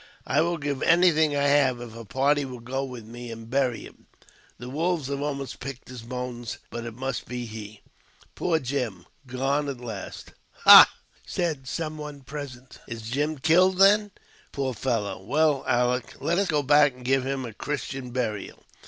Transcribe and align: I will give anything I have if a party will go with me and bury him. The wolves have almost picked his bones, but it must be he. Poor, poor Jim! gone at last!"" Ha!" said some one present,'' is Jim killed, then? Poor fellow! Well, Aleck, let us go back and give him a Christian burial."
I 0.25 0.41
will 0.41 0.57
give 0.57 0.81
anything 0.81 1.35
I 1.35 1.43
have 1.45 1.79
if 1.79 1.95
a 1.95 2.03
party 2.03 2.43
will 2.43 2.57
go 2.59 2.83
with 2.83 3.05
me 3.05 3.29
and 3.29 3.47
bury 3.47 3.81
him. 3.81 4.07
The 4.57 4.67
wolves 4.67 5.09
have 5.09 5.21
almost 5.21 5.59
picked 5.59 5.89
his 5.89 6.01
bones, 6.01 6.57
but 6.71 6.87
it 6.87 6.95
must 6.95 7.27
be 7.27 7.45
he. 7.45 7.81
Poor, 8.33 8.57
poor 8.57 8.59
Jim! 8.59 9.05
gone 9.27 9.69
at 9.69 9.79
last!"" 9.79 10.31
Ha!" 10.65 10.91
said 11.27 11.67
some 11.67 11.99
one 11.99 12.21
present,'' 12.21 12.79
is 12.87 13.03
Jim 13.03 13.37
killed, 13.37 13.77
then? 13.77 14.09
Poor 14.51 14.73
fellow! 14.73 15.21
Well, 15.21 15.63
Aleck, 15.67 16.15
let 16.19 16.39
us 16.39 16.47
go 16.47 16.63
back 16.63 16.93
and 16.95 17.05
give 17.05 17.23
him 17.23 17.45
a 17.45 17.53
Christian 17.53 18.09
burial." 18.09 18.63